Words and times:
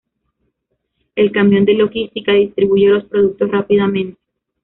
El 1.15 1.31
camión 1.31 1.63
de 1.63 1.75
logística 1.75 2.31
distribuye 2.31 2.87
los 2.89 3.05
productos 3.05 3.51
rápidamente 3.51 4.17